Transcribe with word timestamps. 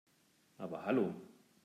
Aber 0.57 0.83
hallo! 0.87 1.13